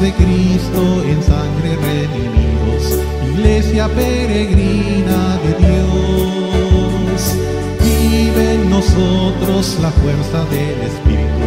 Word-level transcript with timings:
De 0.00 0.12
Cristo 0.12 1.02
en 1.06 1.22
sangre 1.22 1.76
redimidos, 1.76 2.98
iglesia 3.32 3.88
peregrina 3.88 5.38
de 5.44 5.66
Dios. 5.66 7.34
Vive 7.80 8.54
en 8.54 8.70
nosotros 8.70 9.78
la 9.80 9.90
fuerza 9.92 10.44
del 10.50 10.80
Espíritu, 10.82 11.46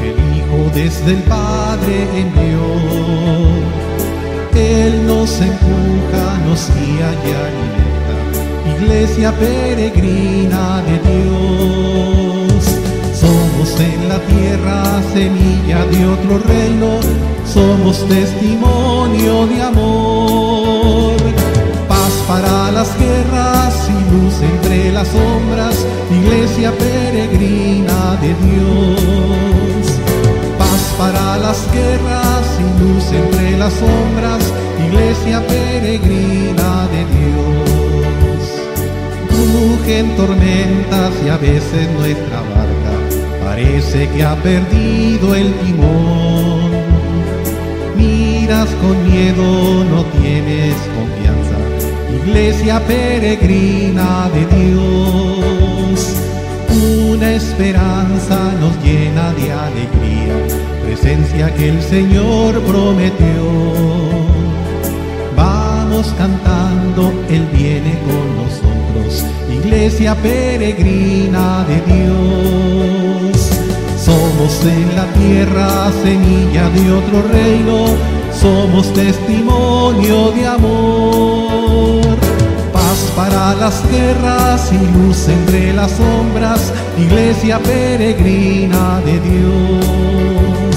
que 0.00 0.10
el 0.12 0.18
Hijo 0.36 0.70
desde 0.74 1.10
el 1.10 1.22
Padre 1.24 2.06
envió. 2.14 2.66
Él 4.54 5.06
nos 5.06 5.40
empuja, 5.40 6.38
nos 6.46 6.70
guía 6.76 7.10
y 7.24 7.30
alimenta, 7.46 8.80
iglesia 8.80 9.32
peregrina 9.32 10.82
de 10.82 10.98
Dios. 11.10 11.77
En 13.80 14.08
la 14.08 14.18
tierra 14.18 15.00
semilla 15.12 15.84
de 15.86 16.04
otro 16.08 16.40
reino, 16.40 16.98
somos 17.46 18.04
testimonio 18.08 19.46
de 19.46 19.62
amor. 19.62 21.16
Paz 21.86 22.12
para 22.26 22.72
las 22.72 22.98
guerras 22.98 23.88
y 23.88 24.12
luz 24.12 24.34
entre 24.42 24.90
las 24.90 25.06
sombras, 25.06 25.86
iglesia 26.10 26.72
peregrina 26.72 28.18
de 28.20 28.34
Dios. 28.46 29.86
Paz 30.58 30.94
para 30.98 31.38
las 31.38 31.72
guerras 31.72 32.46
y 32.58 32.82
luz 32.82 33.04
entre 33.12 33.58
las 33.58 33.74
sombras, 33.74 34.42
iglesia 34.88 35.40
peregrina 35.46 36.88
de 36.90 37.04
Dios. 37.14 37.78
Rugen 39.30 40.16
tormentas 40.16 41.12
y 41.24 41.28
a 41.28 41.36
veces 41.36 41.88
nuestra 41.96 42.37
parece 43.58 44.08
que 44.10 44.22
ha 44.22 44.36
perdido 44.36 45.34
el 45.34 45.52
timón. 45.54 46.70
Miras 47.96 48.68
con 48.80 48.96
miedo, 49.10 49.84
no 49.84 50.04
tienes 50.20 50.74
confianza, 50.96 51.56
iglesia 52.22 52.80
peregrina 52.86 54.30
de 54.34 54.42
Dios. 54.56 56.14
Una 57.10 57.32
esperanza 57.32 58.38
nos 58.60 58.74
llena 58.84 59.32
de 59.32 59.50
alegría, 59.50 60.36
presencia 60.84 61.52
que 61.54 61.70
el 61.70 61.82
Señor 61.82 62.60
prometió. 62.62 63.42
Vamos 65.34 66.14
cantando, 66.16 67.12
Él 67.28 67.44
viene 67.52 67.98
con 68.06 68.24
nosotros, 68.40 69.24
iglesia 69.50 70.14
peregrina 70.14 71.64
de 71.64 71.92
Dios. 71.92 73.37
Somos 74.38 74.64
en 74.66 74.94
la 74.94 75.04
tierra 75.14 75.90
semilla 76.04 76.70
de 76.70 76.92
otro 76.92 77.22
reino, 77.22 77.86
somos 78.32 78.92
testimonio 78.94 80.30
de 80.30 80.46
amor. 80.46 82.16
Paz 82.72 83.12
para 83.16 83.56
las 83.56 83.82
guerras 83.90 84.70
y 84.70 84.78
luz 84.96 85.26
entre 85.26 85.72
las 85.72 85.90
sombras, 85.90 86.72
iglesia 86.96 87.58
peregrina 87.58 89.00
de 89.04 89.18
Dios. 89.28 90.76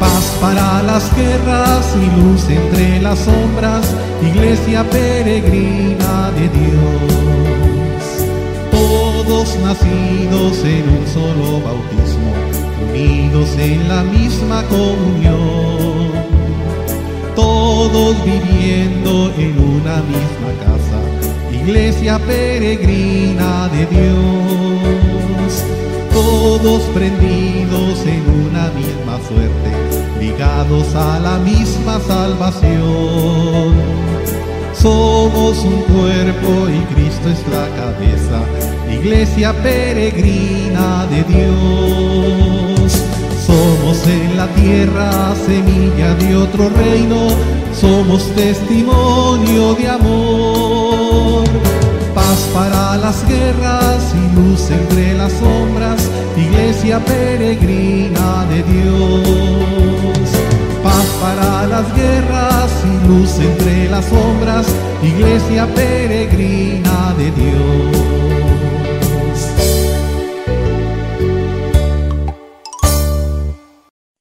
Paz 0.00 0.34
para 0.40 0.82
las 0.82 1.14
guerras 1.14 1.94
y 2.02 2.06
luz 2.18 2.48
entre 2.48 3.02
las 3.02 3.18
sombras, 3.18 3.94
iglesia 4.22 4.82
peregrina 4.84 6.30
de 6.30 6.48
Dios. 6.48 7.36
Todos 8.70 9.54
nacidos 9.58 10.64
en 10.64 10.88
un 10.88 11.06
solo 11.06 11.60
bautismo, 11.60 12.05
unidos 13.36 13.56
en 13.58 13.88
la 13.88 14.02
misma 14.02 14.62
comunión. 14.64 15.36
Todos 17.34 18.16
viviendo 18.24 19.32
en 19.36 19.58
una 19.58 19.96
misma 20.02 20.52
casa, 20.64 20.98
iglesia 21.52 22.18
peregrina 22.18 23.68
de 23.68 23.86
Dios. 23.86 25.64
Todos 26.12 26.82
prendidos 26.94 28.00
en 28.06 28.22
una 28.46 28.70
misma 28.70 29.18
suerte, 29.28 30.18
ligados 30.18 30.94
a 30.94 31.18
la 31.18 31.38
misma 31.38 32.00
salvación. 32.00 33.74
Somos 34.72 35.58
un 35.58 35.82
cuerpo 35.82 36.68
y 36.68 36.94
Cristo 36.94 37.28
es 37.28 37.42
la 37.48 37.68
cabeza, 37.76 38.40
iglesia 38.90 39.52
peregrina 39.62 41.06
de 41.06 41.24
Dios. 41.24 42.65
Somos 43.56 44.06
en 44.06 44.36
la 44.36 44.48
tierra 44.48 45.34
semilla 45.46 46.14
de 46.16 46.36
otro 46.36 46.68
reino, 46.68 47.28
somos 47.72 48.22
testimonio 48.34 49.74
de 49.76 49.88
amor. 49.88 51.44
Paz 52.14 52.40
para 52.52 52.98
las 52.98 53.26
guerras 53.26 54.14
y 54.14 54.36
luz 54.36 54.70
entre 54.70 55.14
las 55.14 55.32
sombras, 55.32 56.10
iglesia 56.36 57.02
peregrina 57.02 58.44
de 58.50 58.62
Dios. 58.74 60.28
Paz 60.82 61.06
para 61.22 61.66
las 61.66 61.86
guerras 61.96 62.70
y 62.84 63.08
luz 63.08 63.38
entre 63.38 63.88
las 63.88 64.04
sombras, 64.04 64.66
iglesia 65.02 65.66
peregrina 65.74 67.14
de 67.16 67.30
Dios. 67.30 68.15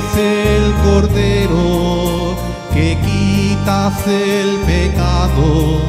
Eres 0.00 0.16
el 0.16 0.72
Cordero 0.84 2.36
que 2.72 2.96
quitas 3.04 4.06
el 4.06 4.58
pecado. 4.66 5.80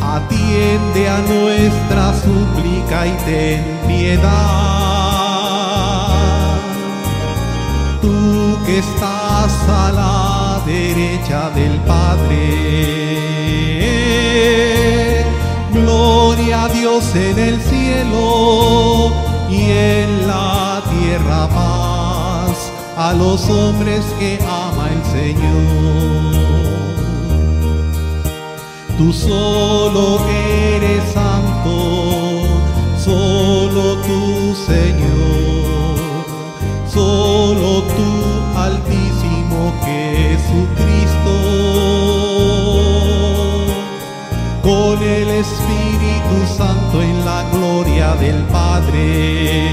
Atiende 0.00 1.08
a 1.08 1.18
nuestra 1.18 2.12
súplica 2.14 3.06
y 3.06 3.12
ten 3.24 3.64
piedad. 3.86 4.30
Tú 8.00 8.58
que 8.66 8.78
estás 8.78 9.52
a 9.68 9.92
la 9.92 10.60
derecha 10.66 11.50
del 11.50 11.78
Padre. 11.80 12.72
Gloria 15.72 16.64
a 16.64 16.68
Dios 16.68 17.14
en 17.14 17.38
el 17.38 17.60
cielo 17.62 19.12
y 19.48 19.70
en 19.70 20.26
la 20.26 20.82
tierra 20.90 21.48
a 22.96 23.12
los 23.14 23.48
hombres 23.48 24.04
que 24.18 24.38
ama 24.42 24.90
el 24.90 25.02
Señor. 25.04 26.52
Tú 28.98 29.12
solo 29.12 30.20
eres 30.28 31.02
santo, 31.12 32.42
solo 32.98 33.96
tú 34.02 34.54
Señor, 34.66 35.98
solo 36.86 37.82
tú 37.82 38.10
altísimo 38.56 39.72
Jesucristo 39.84 41.34
con 44.62 45.02
el 45.02 45.28
Espíritu 45.30 46.46
Santo 46.56 47.02
en 47.02 47.24
la 47.24 47.44
gloria 47.50 48.14
del 48.16 48.42
Padre. 48.44 49.72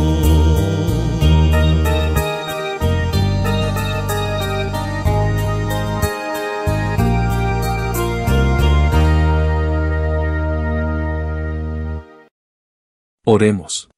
Oremos. 13.33 13.89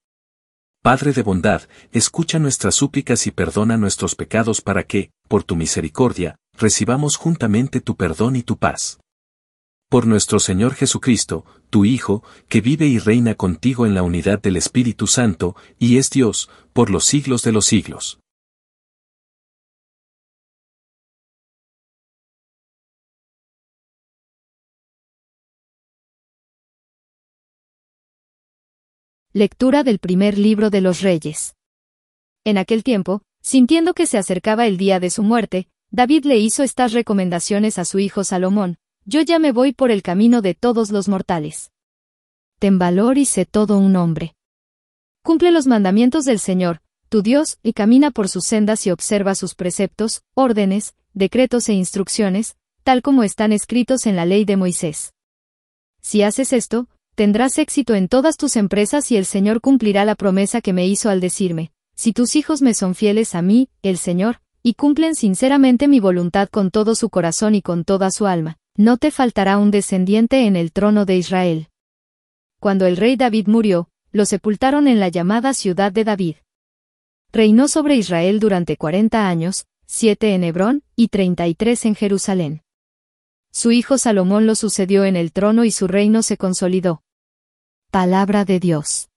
Padre 0.84 1.12
de 1.12 1.24
bondad, 1.24 1.64
escucha 1.92 2.38
nuestras 2.38 2.76
súplicas 2.76 3.26
y 3.26 3.32
perdona 3.32 3.78
nuestros 3.78 4.14
pecados 4.14 4.62
para 4.62 4.84
que, 4.84 5.10
por 5.28 5.44
tu 5.44 5.56
misericordia, 5.56 6.36
recibamos 6.56 7.16
juntamente 7.16 7.82
tu 7.82 7.96
perdón 7.96 8.36
y 8.36 8.44
tu 8.44 8.58
paz. 8.58 9.00
Por 9.90 10.06
nuestro 10.06 10.40
Señor 10.40 10.76
Jesucristo, 10.76 11.46
tu 11.72 11.84
Hijo, 11.84 12.24
que 12.48 12.62
vive 12.62 12.86
y 12.86 13.00
reina 13.00 13.34
contigo 13.34 13.88
en 13.88 13.96
la 13.96 14.04
unidad 14.04 14.40
del 14.40 14.56
Espíritu 14.56 15.08
Santo, 15.08 15.56
y 15.80 15.98
es 15.98 16.12
Dios, 16.12 16.52
por 16.72 16.92
los 16.92 17.04
siglos 17.04 17.42
de 17.42 17.54
los 17.54 17.66
siglos. 17.66 18.20
Lectura 29.36 29.82
del 29.84 29.98
primer 29.98 30.38
libro 30.38 30.70
de 30.70 30.80
los 30.80 31.02
Reyes. 31.02 31.56
En 32.44 32.60
aquel 32.60 32.84
tiempo, 32.84 33.24
sintiendo 33.42 33.96
que 33.96 34.06
se 34.06 34.20
acercaba 34.20 34.68
el 34.68 34.78
día 34.78 35.00
de 35.00 35.10
su 35.10 35.24
muerte, 35.24 35.70
David 35.90 36.26
le 36.26 36.38
hizo 36.38 36.62
estas 36.62 36.94
recomendaciones 36.94 37.80
a 37.80 37.86
su 37.86 37.98
hijo 37.98 38.24
Salomón, 38.24 38.78
Yo 39.06 39.22
ya 39.22 39.40
me 39.40 39.52
voy 39.52 39.74
por 39.74 39.90
el 39.90 40.04
camino 40.04 40.44
de 40.44 40.54
todos 40.54 40.92
los 40.92 41.10
mortales. 41.10 41.72
Ten 42.60 42.78
valor 42.78 43.18
y 43.18 43.26
sé 43.26 43.48
todo 43.48 43.80
un 43.80 43.96
hombre. 43.96 44.36
Cumple 45.24 45.50
los 45.50 45.66
mandamientos 45.66 46.26
del 46.26 46.38
Señor, 46.38 46.84
tu 47.10 47.24
Dios, 47.24 47.58
y 47.64 47.74
camina 47.74 48.12
por 48.12 48.30
sus 48.30 48.46
sendas 48.46 48.86
y 48.86 48.92
observa 48.92 49.34
sus 49.34 49.56
preceptos, 49.56 50.22
órdenes, 50.36 50.94
decretos 51.16 51.70
e 51.70 51.74
instrucciones, 51.74 52.56
tal 52.84 53.02
como 53.02 53.24
están 53.24 53.52
escritos 53.52 54.06
en 54.06 54.16
la 54.16 54.28
ley 54.28 54.46
de 54.46 54.58
Moisés. 54.58 55.16
Si 56.02 56.22
haces 56.22 56.54
esto, 56.54 56.88
tendrás 57.16 57.58
éxito 57.58 57.96
en 57.96 58.08
todas 58.08 58.38
tus 58.38 58.56
empresas 58.56 59.12
y 59.12 59.18
el 59.18 59.26
Señor 59.26 59.62
cumplirá 59.62 60.06
la 60.06 60.16
promesa 60.16 60.62
que 60.62 60.74
me 60.74 60.88
hizo 60.88 61.10
al 61.10 61.20
decirme, 61.20 61.72
si 61.96 62.14
tus 62.14 62.36
hijos 62.36 62.62
me 62.62 62.74
son 62.74 62.96
fieles 62.96 63.36
a 63.36 63.42
mí, 63.42 63.70
el 63.82 63.98
Señor, 63.98 64.42
y 64.64 64.74
cumplen 64.74 65.16
sinceramente 65.16 65.88
mi 65.88 66.00
voluntad 66.00 66.50
con 66.50 66.72
todo 66.72 66.96
su 66.96 67.10
corazón 67.10 67.54
y 67.54 67.62
con 67.62 67.84
toda 67.84 68.10
su 68.12 68.26
alma, 68.26 68.58
no 68.76 68.98
te 68.98 69.12
faltará 69.12 69.58
un 69.58 69.72
descendiente 69.72 70.46
en 70.48 70.56
el 70.56 70.72
trono 70.72 71.06
de 71.06 71.18
Israel. 71.18 71.68
Cuando 72.60 72.88
el 72.88 72.98
rey 72.98 73.16
David 73.16 73.48
murió, 73.48 73.90
lo 74.12 74.26
sepultaron 74.26 74.88
en 74.88 75.00
la 75.00 75.10
llamada 75.10 75.54
ciudad 75.54 75.92
de 75.92 76.04
David. 76.04 76.36
Reinó 77.32 77.68
sobre 77.68 77.96
Israel 77.96 78.40
durante 78.40 78.78
cuarenta 78.78 79.28
años, 79.28 79.66
siete 79.86 80.34
en 80.34 80.44
Hebrón 80.44 80.84
y 80.96 81.10
treinta 81.10 81.48
y 81.48 81.56
tres 81.56 81.86
en 81.86 81.96
Jerusalén. 81.96 82.62
Su 83.56 83.72
hijo 83.72 84.00
Salomón 84.00 84.48
lo 84.48 84.56
sucedió 84.56 85.06
en 85.06 85.16
el 85.16 85.32
trono 85.32 85.64
y 85.64 85.70
su 85.70 85.88
reino 85.88 86.24
se 86.24 86.38
consolidó. 86.38 87.04
Palabra 87.92 88.46
de 88.46 88.60
Dios. 88.60 89.10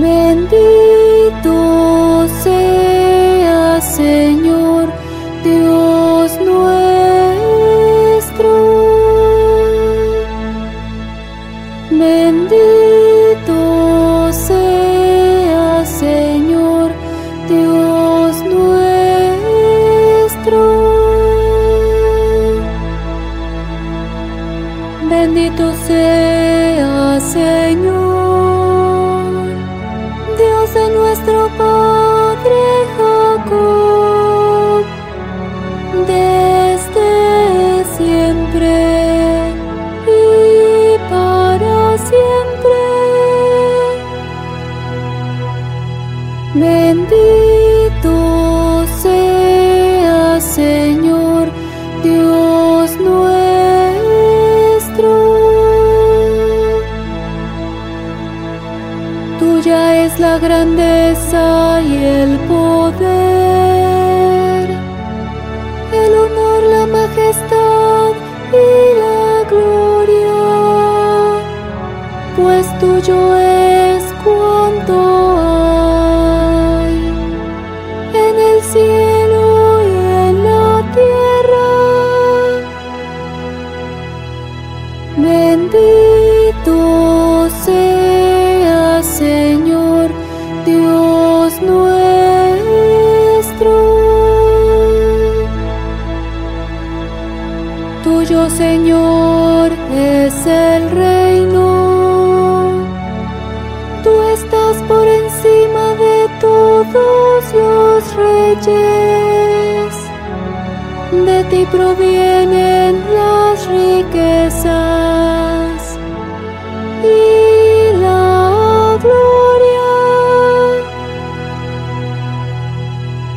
Mandy. 0.00 0.79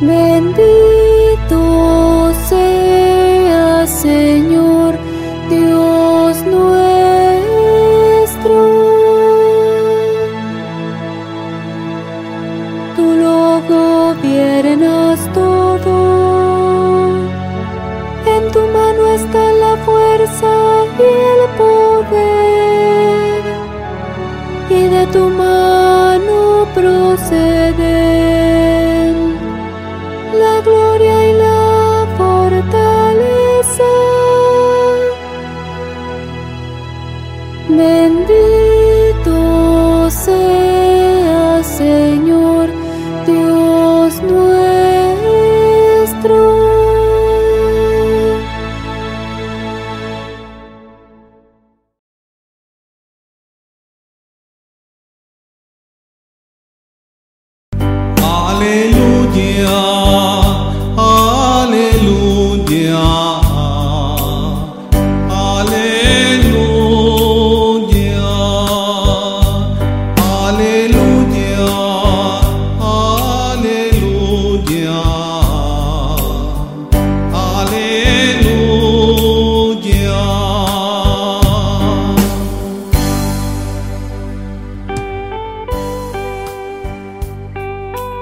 Mending 0.04 1.03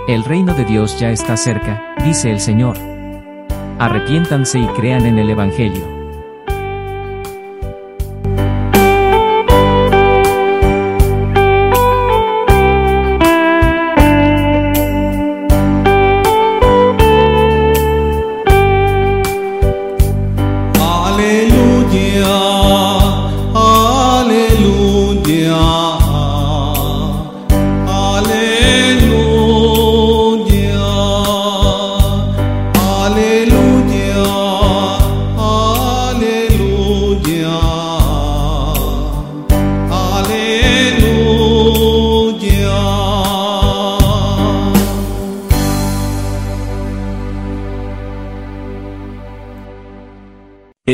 El 0.09 0.25
reino 0.25 0.53
de 0.53 0.65
Dios 0.65 0.99
ya 0.99 1.13
está 1.13 1.37
cerca, 1.37 1.95
dice 2.05 2.33
el 2.33 2.41
Señor. 2.41 2.77
Arrepiéntanse 3.79 4.59
y 4.59 4.67
crean 4.67 5.07
en 5.07 5.17
el 5.17 5.31
Evangelio. 5.31 6.02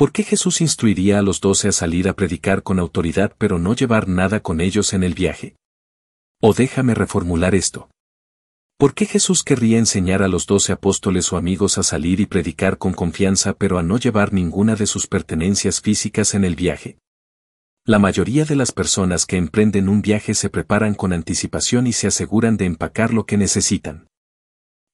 ¿Por 0.00 0.12
qué 0.12 0.22
Jesús 0.22 0.62
instruiría 0.62 1.18
a 1.18 1.22
los 1.22 1.42
doce 1.42 1.68
a 1.68 1.72
salir 1.72 2.08
a 2.08 2.14
predicar 2.14 2.62
con 2.62 2.78
autoridad 2.78 3.34
pero 3.36 3.58
no 3.58 3.74
llevar 3.74 4.08
nada 4.08 4.40
con 4.40 4.62
ellos 4.62 4.94
en 4.94 5.02
el 5.02 5.12
viaje? 5.12 5.56
O 6.40 6.54
déjame 6.54 6.94
reformular 6.94 7.54
esto. 7.54 7.90
¿Por 8.78 8.94
qué 8.94 9.04
Jesús 9.04 9.42
querría 9.42 9.76
enseñar 9.76 10.22
a 10.22 10.28
los 10.28 10.46
doce 10.46 10.72
apóstoles 10.72 11.30
o 11.34 11.36
amigos 11.36 11.76
a 11.76 11.82
salir 11.82 12.18
y 12.20 12.24
predicar 12.24 12.78
con 12.78 12.94
confianza 12.94 13.52
pero 13.52 13.76
a 13.76 13.82
no 13.82 13.98
llevar 13.98 14.32
ninguna 14.32 14.74
de 14.74 14.86
sus 14.86 15.06
pertenencias 15.06 15.82
físicas 15.82 16.32
en 16.32 16.44
el 16.44 16.56
viaje? 16.56 16.96
La 17.84 17.98
mayoría 17.98 18.46
de 18.46 18.56
las 18.56 18.72
personas 18.72 19.26
que 19.26 19.36
emprenden 19.36 19.90
un 19.90 20.00
viaje 20.00 20.32
se 20.32 20.48
preparan 20.48 20.94
con 20.94 21.12
anticipación 21.12 21.86
y 21.86 21.92
se 21.92 22.06
aseguran 22.06 22.56
de 22.56 22.64
empacar 22.64 23.12
lo 23.12 23.26
que 23.26 23.36
necesitan 23.36 24.09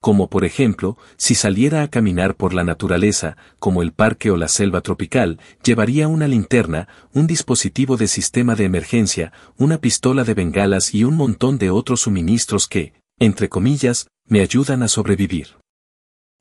como 0.07 0.31
por 0.31 0.45
ejemplo, 0.45 0.97
si 1.17 1.35
saliera 1.35 1.83
a 1.83 1.89
caminar 1.89 2.37
por 2.37 2.55
la 2.55 2.63
naturaleza, 2.63 3.37
como 3.59 3.83
el 3.83 3.91
parque 3.91 4.31
o 4.31 4.37
la 4.37 4.47
selva 4.47 4.81
tropical, 4.81 5.41
llevaría 5.65 6.07
una 6.07 6.29
linterna, 6.29 6.87
un 7.13 7.27
dispositivo 7.27 7.97
de 7.97 8.07
sistema 8.07 8.55
de 8.55 8.67
emergencia, 8.67 9.33
una 9.57 9.79
pistola 9.79 10.23
de 10.23 10.35
bengalas 10.35 10.95
y 10.95 11.03
un 11.03 11.17
montón 11.17 11.59
de 11.59 11.71
otros 11.71 12.03
suministros 12.03 12.69
que, 12.69 12.93
entre 13.19 13.49
comillas, 13.49 14.07
me 14.29 14.43
ayudan 14.43 14.85
a 14.85 14.87
sobrevivir. 14.87 15.57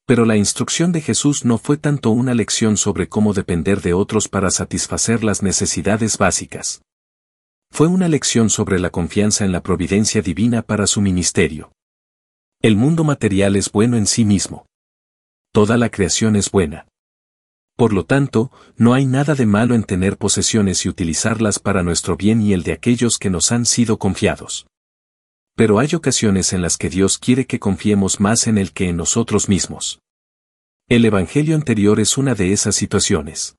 Pero 0.05 0.25
la 0.25 0.37
instrucción 0.37 0.91
de 0.91 1.01
Jesús 1.01 1.43
no 1.43 1.57
fue 1.57 1.77
tanto 1.77 2.11
una 2.11 2.35
lección 2.35 2.77
sobre 2.77 3.09
cómo 3.09 3.33
depender 3.33 3.81
de 3.81 3.95
otros 3.95 4.27
para 4.27 4.51
satisfacer 4.51 5.23
las 5.23 5.41
necesidades 5.41 6.19
básicas. 6.19 6.83
Fue 7.71 7.87
una 7.87 8.09
lección 8.09 8.51
sobre 8.51 8.77
la 8.77 8.91
confianza 8.91 9.43
en 9.43 9.51
la 9.51 9.63
providencia 9.63 10.21
divina 10.21 10.61
para 10.61 10.85
su 10.85 11.01
ministerio. 11.01 11.71
El 12.65 12.77
mundo 12.77 13.03
material 13.03 13.55
es 13.57 13.71
bueno 13.71 13.95
en 13.95 14.07
sí 14.07 14.25
mismo. 14.25 14.65
Toda 15.53 15.77
la 15.77 15.91
creación 15.91 16.35
es 16.35 16.49
buena. 16.49 16.87
Por 17.77 17.93
lo 17.93 18.05
tanto, 18.05 18.51
no 18.75 18.95
hay 18.95 19.05
nada 19.05 19.35
de 19.35 19.45
malo 19.45 19.75
en 19.75 19.83
tener 19.83 20.17
posesiones 20.17 20.83
y 20.83 20.89
utilizarlas 20.89 21.59
para 21.59 21.83
nuestro 21.83 22.17
bien 22.17 22.41
y 22.41 22.53
el 22.53 22.63
de 22.63 22.73
aquellos 22.73 23.19
que 23.19 23.29
nos 23.29 23.51
han 23.51 23.67
sido 23.67 23.99
confiados. 23.99 24.65
Pero 25.55 25.77
hay 25.77 25.93
ocasiones 25.93 26.53
en 26.53 26.63
las 26.63 26.77
que 26.77 26.89
Dios 26.89 27.19
quiere 27.19 27.45
que 27.45 27.59
confiemos 27.59 28.19
más 28.19 28.47
en 28.47 28.57
Él 28.57 28.71
que 28.71 28.89
en 28.89 28.97
nosotros 28.97 29.47
mismos. 29.47 29.99
El 30.89 31.05
Evangelio 31.05 31.53
anterior 31.53 31.99
es 31.99 32.17
una 32.17 32.33
de 32.33 32.51
esas 32.51 32.75
situaciones. 32.75 33.57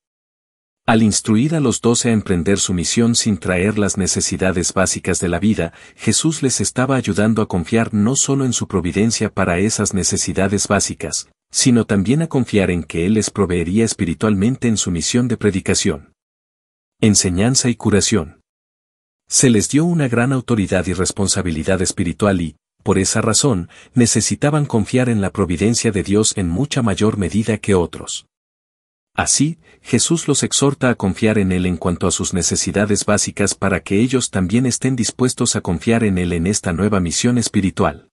Al 0.89 1.03
instruir 1.03 1.57
a 1.57 1.61
los 1.61 1.81
doce 1.81 2.11
a 2.11 2.13
emprender 2.13 2.61
su 2.61 2.73
misión 2.73 3.17
sin 3.17 3.39
traer 3.39 3.77
las 3.77 3.99
necesidades 3.99 4.73
básicas 4.73 5.19
de 5.19 5.29
la 5.29 5.41
vida, 5.41 5.73
Jesús 5.97 6.45
les 6.45 6.61
estaba 6.61 6.95
ayudando 6.95 7.43
a 7.43 7.49
confiar 7.49 7.93
no 7.93 8.15
solo 8.15 8.45
en 8.45 8.53
su 8.53 8.69
providencia 8.69 9.35
para 9.35 9.59
esas 9.59 9.95
necesidades 9.95 10.69
básicas, 10.69 11.29
sino 11.51 11.87
también 11.87 12.23
a 12.23 12.29
confiar 12.29 12.71
en 12.71 12.85
que 12.85 13.05
Él 13.05 13.15
les 13.15 13.31
proveería 13.31 13.85
espiritualmente 13.85 14.69
en 14.69 14.77
su 14.77 14.93
misión 14.93 15.27
de 15.27 15.37
predicación. 15.37 16.13
Enseñanza 17.01 17.69
y 17.69 17.75
curación. 17.75 18.41
Se 19.29 19.51
les 19.51 19.69
dio 19.69 19.85
una 19.85 20.07
gran 20.07 20.33
autoridad 20.33 20.87
y 20.87 20.93
responsabilidad 20.93 21.83
espiritual 21.83 22.41
y, 22.41 22.55
por 22.85 22.99
esa 22.99 23.21
razón, 23.21 23.69
necesitaban 23.95 24.67
confiar 24.67 25.09
en 25.09 25.21
la 25.21 25.31
providencia 25.31 25.91
de 25.91 26.05
Dios 26.05 26.35
en 26.37 26.49
mucha 26.49 26.81
mayor 26.81 27.19
medida 27.19 27.59
que 27.59 27.75
otros. 27.75 28.27
Así, 29.17 29.59
Jesús 29.81 30.29
los 30.29 30.43
exhorta 30.43 30.91
a 30.91 30.95
confiar 30.95 31.39
en 31.39 31.51
Él 31.51 31.65
en 31.65 31.79
cuanto 31.79 32.07
a 32.07 32.11
sus 32.11 32.35
necesidades 32.35 33.07
básicas 33.07 33.55
para 33.55 33.81
que 33.81 33.99
ellos 33.99 34.31
también 34.31 34.67
estén 34.67 34.95
dispuestos 34.95 35.57
a 35.57 35.63
confiar 35.63 36.05
en 36.05 36.19
Él 36.19 36.35
en 36.35 36.47
esta 36.47 36.75
nueva 36.75 37.01
misión 37.01 37.39
espiritual. 37.39 38.11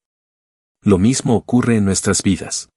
Lo 0.82 0.98
mismo 0.98 1.36
ocurre 1.36 1.76
en 1.76 1.84
nuestras 1.84 2.24
vidas. 2.24 2.70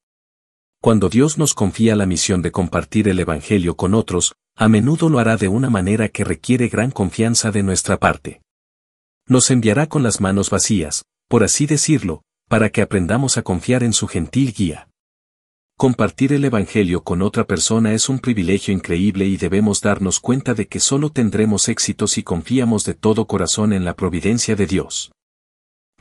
Cuando 0.83 1.09
Dios 1.09 1.39
nos 1.39 1.55
confía 1.55 1.95
la 1.95 2.07
misión 2.07 2.43
de 2.43 2.51
compartir 2.51 3.07
el 3.07 3.21
Evangelio 3.21 3.77
con 3.77 3.95
otros, 3.95 4.35
a 4.57 4.69
menudo 4.69 5.09
lo 5.09 5.21
hará 5.21 5.37
de 5.37 5.47
una 5.47 5.71
manera 5.71 6.09
que 6.09 6.25
requiere 6.25 6.69
gran 6.69 6.91
confianza 6.91 7.53
de 7.53 7.62
nuestra 7.62 7.97
parte. 7.97 8.43
Nos 9.29 9.53
enviará 9.53 9.87
con 9.87 10.03
las 10.03 10.21
manos 10.21 10.51
vacías, 10.51 11.05
por 11.29 11.45
así 11.45 11.67
decirlo, 11.67 12.23
para 12.49 12.71
que 12.71 12.83
aprendamos 12.83 13.39
a 13.39 13.43
confiar 13.43 13.85
en 13.85 13.93
su 13.93 14.09
gentil 14.09 14.53
guía. 14.53 14.89
Compartir 15.79 16.33
el 16.33 16.43
Evangelio 16.43 17.05
con 17.05 17.21
otra 17.21 17.47
persona 17.47 17.93
es 17.93 18.09
un 18.09 18.19
privilegio 18.19 18.73
increíble 18.73 19.27
y 19.27 19.37
debemos 19.37 19.83
darnos 19.83 20.21
cuenta 20.21 20.55
de 20.55 20.69
que 20.69 20.81
solo 20.81 21.11
tendremos 21.11 21.69
éxito 21.69 22.07
si 22.07 22.23
confiamos 22.23 22.85
de 22.85 22.95
todo 22.95 23.27
corazón 23.27 23.75
en 23.75 23.85
la 23.85 23.95
providencia 23.95 24.57
de 24.57 24.67
Dios. 24.67 25.12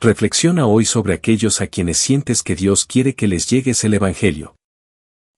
Reflexiona 0.00 0.66
hoy 0.66 0.86
sobre 0.86 1.12
aquellos 1.12 1.60
a 1.60 1.66
quienes 1.66 1.98
sientes 1.98 2.42
que 2.42 2.54
Dios 2.54 2.86
quiere 2.86 3.14
que 3.14 3.28
les 3.28 3.50
llegues 3.50 3.84
el 3.84 3.92
Evangelio. 3.92 4.56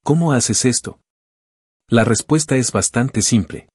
¿Cómo 0.04 0.32
haces 0.32 0.64
esto? 0.64 1.00
La 1.88 2.04
respuesta 2.04 2.56
es 2.56 2.70
bastante 2.70 3.22
simple. 3.22 3.68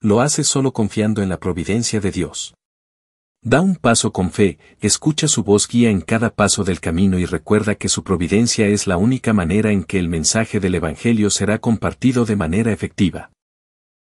Lo 0.00 0.20
haces 0.20 0.46
solo 0.46 0.72
confiando 0.72 1.22
en 1.22 1.28
la 1.28 1.40
providencia 1.40 1.98
de 1.98 2.12
Dios. 2.12 2.54
Da 3.44 3.60
un 3.60 3.74
paso 3.74 4.12
con 4.12 4.30
fe, 4.30 4.60
escucha 4.80 5.26
su 5.26 5.42
voz 5.42 5.66
guía 5.66 5.90
en 5.90 6.00
cada 6.00 6.32
paso 6.32 6.62
del 6.62 6.78
camino 6.78 7.18
y 7.18 7.26
recuerda 7.26 7.74
que 7.74 7.88
su 7.88 8.04
providencia 8.04 8.68
es 8.68 8.86
la 8.86 8.96
única 8.96 9.32
manera 9.32 9.72
en 9.72 9.82
que 9.82 9.98
el 9.98 10.08
mensaje 10.08 10.60
del 10.60 10.76
Evangelio 10.76 11.28
será 11.28 11.58
compartido 11.58 12.24
de 12.24 12.36
manera 12.36 12.70
efectiva. 12.70 13.32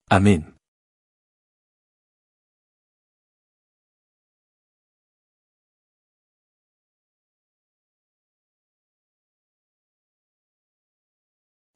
Amén. 0.10 0.56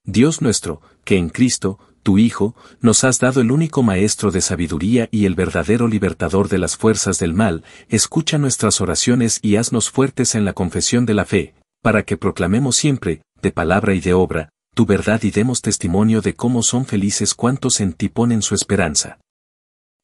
Dios 0.03 0.41
nuestro, 0.41 0.81
que 1.05 1.17
en 1.17 1.29
Cristo, 1.29 1.79
tu 2.05 2.19
Hijo, 2.19 2.55
nos 2.81 3.03
has 3.03 3.17
dado 3.17 3.41
el 3.41 3.51
único 3.51 3.81
Maestro 3.81 4.29
de 4.29 4.39
sabiduría 4.39 5.09
y 5.09 5.25
el 5.25 5.33
verdadero 5.33 5.87
libertador 5.87 6.49
de 6.49 6.59
las 6.59 6.77
fuerzas 6.77 7.17
del 7.17 7.33
mal, 7.33 7.63
escucha 7.89 8.37
nuestras 8.37 8.79
oraciones 8.79 9.39
y 9.41 9.55
haznos 9.55 9.89
fuertes 9.89 10.35
en 10.35 10.45
la 10.45 10.53
confesión 10.53 11.07
de 11.07 11.15
la 11.15 11.25
fe, 11.25 11.55
para 11.81 12.03
que 12.03 12.15
proclamemos 12.15 12.75
siempre, 12.75 13.23
de 13.41 13.51
palabra 13.51 13.95
y 13.95 14.01
de 14.01 14.13
obra, 14.13 14.49
tu 14.75 14.85
verdad 14.85 15.23
y 15.23 15.31
demos 15.31 15.63
testimonio 15.63 16.21
de 16.21 16.35
cómo 16.35 16.61
son 16.61 16.85
felices 16.85 17.33
cuantos 17.33 17.81
en 17.81 17.93
ti 17.93 18.07
ponen 18.07 18.43
su 18.43 18.53
esperanza. 18.53 19.17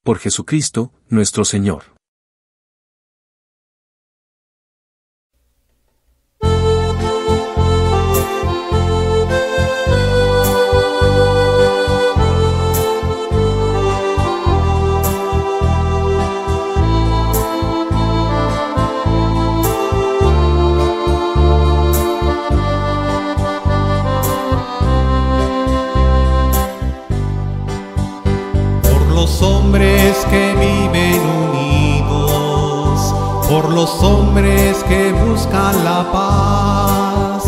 Por 0.04 0.18
Jesucristo, 0.18 0.92
nuestro 1.08 1.46
Señor. 1.46 1.84
Por 33.52 33.70
los 33.70 34.02
hombres 34.02 34.82
que 34.88 35.12
buscan 35.12 35.84
la 35.84 36.10
paz, 36.10 37.44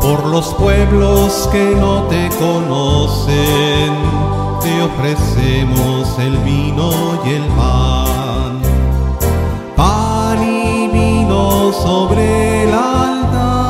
por 0.00 0.24
los 0.26 0.54
pueblos 0.54 1.48
que 1.50 1.74
no 1.74 2.04
te 2.04 2.28
conocen, 2.38 3.92
te 4.62 4.80
ofrecemos 4.80 6.16
el 6.20 6.36
vino 6.44 6.92
y 7.26 7.30
el 7.30 7.46
pan. 7.58 8.62
Pan 9.74 10.40
y 10.40 10.86
vino 10.86 11.72
sobre 11.72 12.62
el 12.62 12.72
altar 12.72 13.69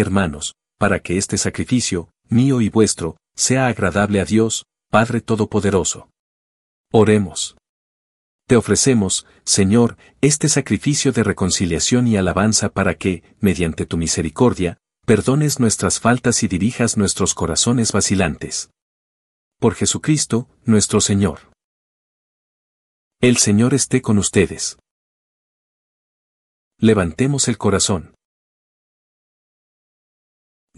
Hermanos, 0.00 0.54
para 0.78 1.00
que 1.00 1.18
este 1.18 1.38
sacrificio, 1.38 2.10
mío 2.28 2.60
y 2.60 2.68
vuestro, 2.68 3.16
sea 3.34 3.66
agradable 3.66 4.20
a 4.20 4.24
Dios, 4.24 4.64
Padre 4.90 5.20
Todopoderoso. 5.20 6.10
Oremos. 6.92 7.56
Te 8.48 8.56
ofrecemos, 8.56 9.26
Señor, 9.44 9.96
este 10.20 10.48
sacrificio 10.48 11.12
de 11.12 11.22
reconciliación 11.22 12.08
y 12.08 12.16
alabanza 12.16 12.70
para 12.70 12.96
que, 12.96 13.22
mediante 13.38 13.86
tu 13.86 13.96
misericordia, 13.96 14.78
perdones 15.06 15.60
nuestras 15.60 16.00
faltas 16.00 16.42
y 16.42 16.48
dirijas 16.48 16.96
nuestros 16.96 17.34
corazones 17.34 17.92
vacilantes. 17.92 18.70
Por 19.60 19.74
Jesucristo, 19.74 20.48
nuestro 20.64 21.00
Señor. 21.00 21.52
El 23.20 23.36
Señor 23.36 23.74
esté 23.74 24.02
con 24.02 24.18
ustedes. 24.18 24.78
Levantemos 26.78 27.46
el 27.48 27.58
corazón. 27.58 28.14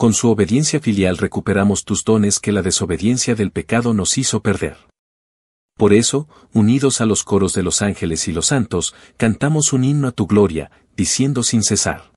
Con 0.00 0.14
su 0.14 0.30
obediencia 0.30 0.78
filial 0.78 1.16
recuperamos 1.16 1.84
tus 1.84 2.04
dones 2.04 2.38
que 2.38 2.52
la 2.52 2.62
desobediencia 2.62 3.34
del 3.34 3.50
pecado 3.50 3.94
nos 3.94 4.16
hizo 4.16 4.42
perder. 4.42 4.76
Por 5.76 5.92
eso, 5.92 6.28
unidos 6.52 7.00
a 7.00 7.04
los 7.04 7.24
coros 7.24 7.52
de 7.52 7.64
los 7.64 7.82
ángeles 7.82 8.28
y 8.28 8.32
los 8.32 8.46
santos, 8.46 8.94
cantamos 9.16 9.72
un 9.72 9.82
himno 9.82 10.06
a 10.06 10.12
tu 10.12 10.28
gloria, 10.28 10.70
diciendo 10.96 11.42
sin 11.42 11.64
cesar. 11.64 12.12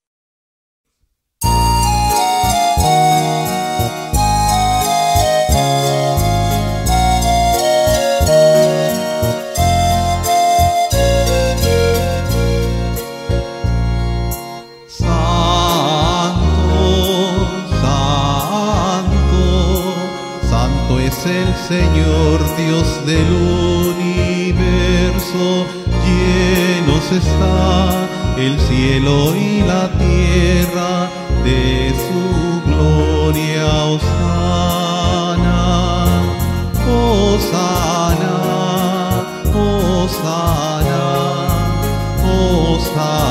Dios 22.71 23.05
del 23.05 23.29
universo, 23.89 25.43
llenos 26.05 27.05
está 27.11 28.07
el 28.37 28.57
cielo 28.61 29.35
y 29.35 29.61
la 29.63 29.89
tierra 29.97 31.09
de 31.43 31.93
su 32.05 32.61
gloria, 32.65 33.67
Osana, 33.97 35.59
Osana, 36.87 38.35
Osana, 39.53 41.03
Osana 42.23 43.30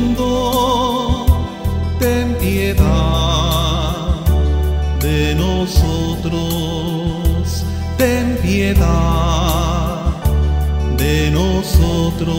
de 10.97 11.29
nosotros. 11.31 12.31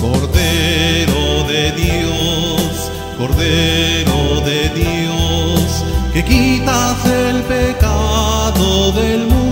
Cordero 0.00 1.44
de 1.46 1.72
Dios, 1.72 2.90
Cordero 3.18 4.40
de 4.40 4.70
Dios, 4.70 5.84
que 6.14 6.24
quitas 6.24 7.04
el 7.04 7.42
pecado 7.42 8.92
del 8.92 9.26
mundo, 9.26 9.51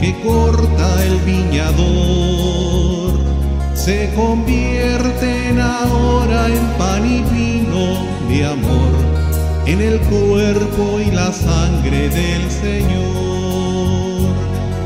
que 0.00 0.20
corta 0.20 1.04
el 1.04 1.16
viñador, 1.20 3.18
se 3.74 4.10
convierten 4.14 5.60
ahora 5.60 6.46
en 6.48 6.66
pan 6.78 7.04
y 7.04 7.22
vino 7.32 8.06
de 8.28 8.46
amor, 8.46 8.92
en 9.66 9.80
el 9.80 10.00
cuerpo 10.00 11.00
y 11.00 11.10
la 11.10 11.32
sangre 11.32 12.08
del 12.08 12.50
Señor, 12.50 14.34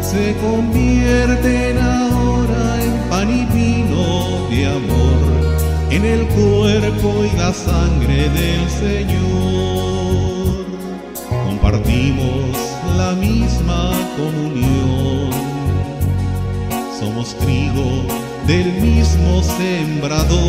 se 0.01 0.35
convierten 0.37 1.79
ahora 1.79 2.83
en 2.83 2.93
pan 3.11 3.31
y 3.31 3.45
vino 3.55 4.49
de 4.51 4.67
amor 4.67 5.33
en 5.93 6.07
el 6.07 6.27
cuerpo 6.29 7.25
y 7.31 7.37
la 7.37 7.53
sangre 7.53 8.31
del 8.31 8.71
Señor. 8.71 10.65
Compartimos 11.45 12.72
la 12.97 13.13
misma 13.13 13.91
comunión. 14.17 15.31
Somos 16.99 17.35
trigo 17.37 18.07
del 18.47 18.73
mismo 18.81 19.43
sembrador. 19.43 20.41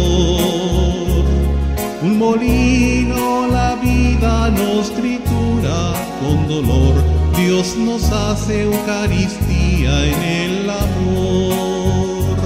Un 2.01 2.17
molino 2.17 3.47
la 3.47 3.75
vida 3.75 4.49
nos 4.49 4.93
tritura 4.93 5.93
con 6.19 6.47
dolor. 6.47 6.95
Dios 7.37 7.75
nos 7.77 8.11
hace 8.11 8.63
Eucaristía 8.63 10.05
en 10.05 10.23
el 10.23 10.69
amor. 10.69 12.37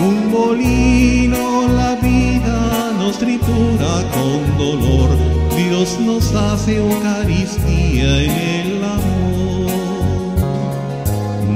Un 0.00 0.30
molino 0.30 1.68
la 1.68 1.96
vida 1.96 2.92
nos 2.98 3.18
tritura 3.18 4.04
con 4.14 4.58
dolor. 4.58 5.38
Dios 5.58 5.98
nos 6.00 6.34
hace 6.34 6.76
Eucaristía 6.76 8.22
en 8.22 8.30
el 8.30 8.84
amor, 8.84 9.17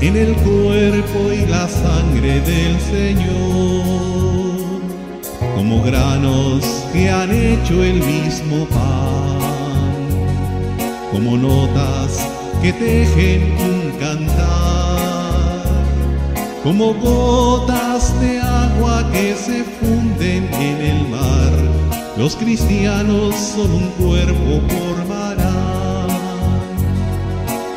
en 0.00 0.16
el 0.16 0.34
cuerpo 0.36 1.30
y 1.30 1.44
la 1.46 1.68
sangre 1.68 2.40
del 2.40 2.80
Señor, 2.80 4.56
como 5.54 5.82
granos 5.82 6.64
que 6.92 7.10
han 7.10 7.30
hecho 7.30 7.84
el 7.84 8.02
mismo 8.02 8.64
pan, 8.66 9.38
como 11.12 11.36
notas 11.36 12.26
que 12.62 12.72
tejen 12.72 13.52
un 13.60 13.92
cantar, 14.00 15.64
como 16.62 16.94
gotas 16.94 18.18
de 18.20 18.40
agua 18.40 19.06
que 19.12 19.34
se 19.34 19.64
funden 19.64 20.48
en 20.54 20.80
el 20.80 21.08
mar, 21.08 21.52
los 22.16 22.36
cristianos 22.36 23.34
son 23.34 23.70
un 23.70 23.88
cuerpo 23.98 24.62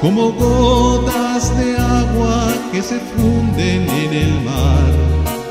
como 0.04 0.34
gotas 0.34 1.58
de 1.58 1.78
agua 1.78 2.54
que 2.74 2.82
se 2.84 3.00
funden 3.00 3.90
en 3.90 4.14
el 4.14 4.42
mar, 4.42 4.92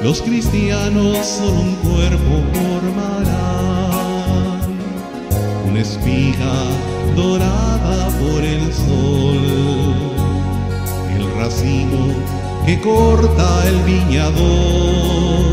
los 0.02 0.20
cristianos 0.20 1.26
son 1.26 1.56
un 1.56 1.74
cuerpo 1.76 2.42
formarán, 2.52 3.00
una 5.66 5.80
espiga 5.80 6.52
dorada 7.16 8.08
por 8.20 8.44
el 8.44 8.70
sol, 8.74 9.40
el 11.16 11.34
racimo 11.40 12.12
que 12.66 12.78
corta 12.78 13.66
el 13.66 13.82
viñador, 13.84 15.46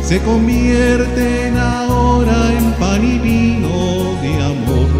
se 0.00 0.20
convierten 0.22 1.58
ahora 1.58 2.52
en 2.56 2.72
pan 2.74 3.04
y 3.04 3.18
vino 3.18 4.14
de 4.22 4.32
amor, 4.44 4.99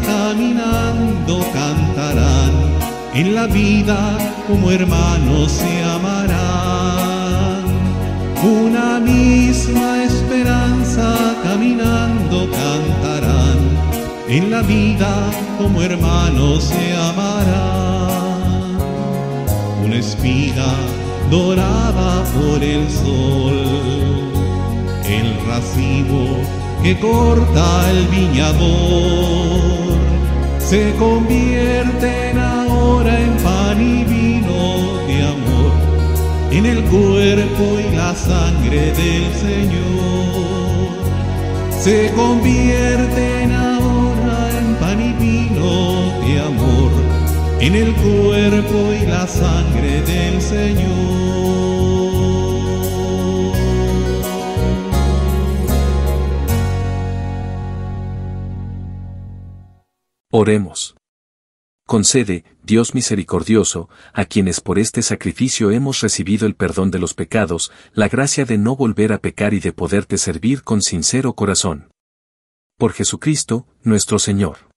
caminando 0.00 1.40
cantarán, 1.52 2.52
en 3.14 3.34
la 3.34 3.46
vida 3.46 4.18
como 4.46 4.70
hermanos 4.70 5.52
se 5.52 5.84
amarán. 5.84 7.64
Una 8.42 9.00
misma 9.00 10.04
esperanza 10.04 11.06
caminando 11.42 12.48
cantarán, 12.50 13.58
en 14.28 14.50
la 14.50 14.62
vida 14.62 15.12
como 15.58 15.80
hermanos 15.82 16.64
se 16.64 16.94
amarán. 16.96 18.28
Una 19.84 19.96
espiga 19.96 20.72
dorada 21.30 22.22
por 22.34 22.62
el 22.62 22.88
sol, 22.90 23.58
el 25.06 25.28
racimo 25.46 26.58
que 26.82 26.98
corta 27.00 27.90
el 27.90 28.06
viñador, 28.06 29.77
se 30.68 30.94
convierten 30.96 32.38
ahora 32.38 33.18
en 33.18 33.36
pan 33.38 33.80
y 33.80 34.04
vino 34.04 34.98
de 35.06 35.22
amor, 35.22 35.72
en 36.50 36.66
el 36.66 36.82
cuerpo 36.84 37.78
y 37.80 37.96
la 37.96 38.14
sangre 38.14 38.92
del 38.92 39.32
Señor, 39.32 40.90
se 41.70 42.12
convierten 42.12 43.52
ahora 43.52 44.50
en 44.58 44.74
pan 44.74 45.00
y 45.00 45.12
vino 45.14 46.20
de 46.26 46.38
amor, 46.38 46.92
en 47.60 47.74
el 47.74 47.94
cuerpo 47.94 48.92
y 48.92 49.06
la 49.06 49.26
sangre 49.26 50.02
del 50.02 50.42
Señor. 50.42 51.77
Oremos. 60.30 60.94
Concede, 61.86 62.44
Dios 62.62 62.94
misericordioso, 62.94 63.88
a 64.12 64.26
quienes 64.26 64.60
por 64.60 64.78
este 64.78 65.00
sacrificio 65.00 65.70
hemos 65.70 66.02
recibido 66.02 66.46
el 66.46 66.54
perdón 66.54 66.90
de 66.90 66.98
los 66.98 67.14
pecados, 67.14 67.72
la 67.94 68.08
gracia 68.08 68.44
de 68.44 68.58
no 68.58 68.76
volver 68.76 69.14
a 69.14 69.22
pecar 69.22 69.54
y 69.54 69.60
de 69.60 69.72
poderte 69.72 70.18
servir 70.18 70.64
con 70.64 70.82
sincero 70.82 71.32
corazón. 71.32 71.90
Por 72.76 72.92
Jesucristo, 72.92 73.66
nuestro 73.82 74.18
Señor. 74.18 74.68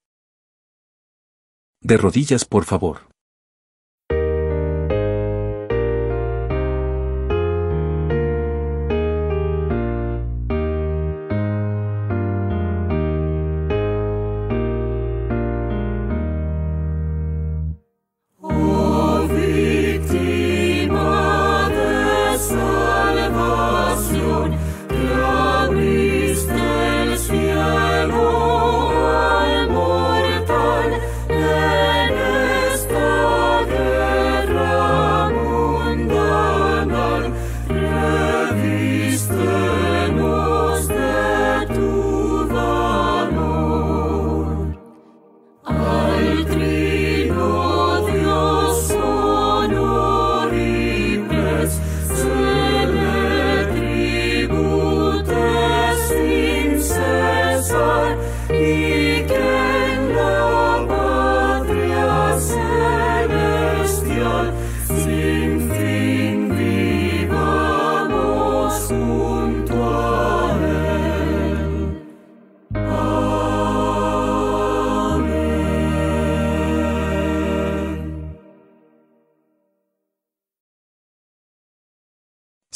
De 1.81 1.97
rodillas, 1.97 2.45
por 2.45 2.63
favor. 2.63 3.10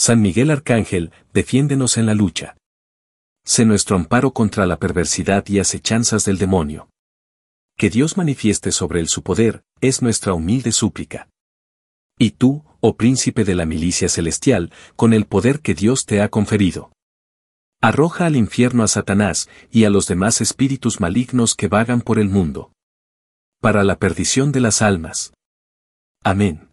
San 0.06 0.22
Miguel 0.22 0.52
Arcángel, 0.52 1.12
defiéndenos 1.34 1.98
en 1.98 2.06
la 2.06 2.14
lucha. 2.14 2.58
Sé 3.44 3.66
nuestro 3.66 3.96
amparo 3.96 4.34
contra 4.34 4.68
la 4.68 4.78
perversidad 4.78 5.44
y 5.48 5.58
acechanzas 5.58 6.26
del 6.26 6.38
demonio. 6.38 6.90
Que 7.76 7.90
Dios 7.90 8.16
manifieste 8.16 8.72
sobre 8.72 9.00
él 9.00 9.08
su 9.08 9.24
poder, 9.24 9.64
es 9.82 10.04
nuestra 10.04 10.36
humilde 10.36 10.72
súplica. 10.74 11.28
Y 12.18 12.32
tú, 12.32 12.64
oh 12.80 12.96
príncipe 12.96 13.44
de 13.44 13.56
la 13.56 13.66
milicia 13.66 14.10
celestial, 14.10 14.72
con 14.96 15.14
el 15.14 15.26
poder 15.26 15.60
que 15.60 15.74
Dios 15.74 16.06
te 16.06 16.22
ha 16.22 16.30
conferido. 16.30 16.92
Arroja 17.82 18.26
al 18.26 18.36
infierno 18.36 18.84
a 18.84 18.88
Satanás 18.88 19.50
y 19.72 19.84
a 19.84 19.90
los 19.90 20.08
demás 20.08 20.42
espíritus 20.42 21.00
malignos 21.00 21.56
que 21.56 21.68
vagan 21.68 22.02
por 22.02 22.20
el 22.20 22.30
mundo. 22.30 22.72
Para 23.62 23.84
la 23.84 23.98
perdición 23.98 24.52
de 24.52 24.62
las 24.62 24.82
almas. 24.82 25.34
Amén. 26.24 26.65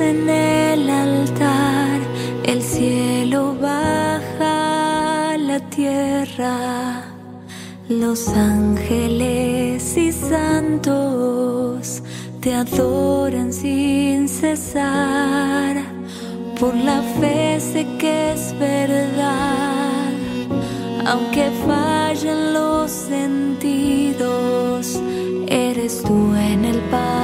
en 0.00 0.28
el 0.28 0.90
altar, 0.90 2.00
el 2.44 2.62
cielo 2.62 3.54
baja 3.60 5.32
a 5.32 5.38
la 5.38 5.60
tierra, 5.70 7.04
los 7.88 8.28
ángeles 8.28 9.96
y 9.96 10.10
santos 10.10 12.02
te 12.40 12.54
adoran 12.54 13.52
sin 13.52 14.28
cesar, 14.28 15.76
por 16.58 16.74
la 16.74 17.00
fe 17.20 17.60
sé 17.60 17.86
que 17.98 18.32
es 18.32 18.52
verdad, 18.58 20.10
aunque 21.06 21.50
fallen 21.66 22.52
los 22.52 22.90
sentidos, 22.90 23.40
eres 25.46 26.02
tú 26.02 26.34
en 26.34 26.64
el 26.64 26.78
Padre 26.90 27.23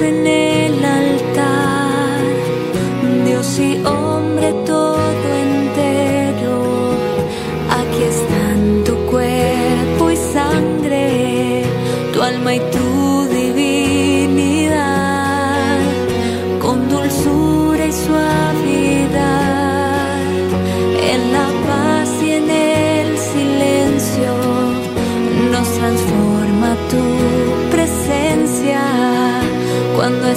listening. 0.00 0.57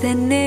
than 0.00 0.39